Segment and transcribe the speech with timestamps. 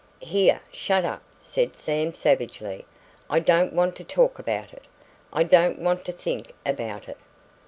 [0.23, 2.85] "Here, shut up," said Sam savagely.
[3.29, 4.85] "I don't want to talk about it.
[5.31, 7.17] I don't want to think about it!